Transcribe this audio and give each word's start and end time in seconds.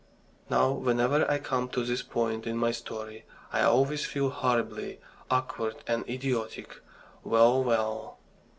Now, 0.49 0.71
whenever 0.71 1.29
I 1.29 1.37
come 1.37 1.69
to 1.69 1.83
this 1.85 2.01
point 2.01 2.47
in 2.47 2.57
my 2.57 2.71
story, 2.71 3.23
I 3.53 3.61
always 3.61 4.03
feel 4.03 4.31
horribly 4.31 4.99
awkward 5.29 5.75
and 5.85 6.03
idiotic. 6.09 6.79
Well, 7.23 7.63
well! 7.63 8.17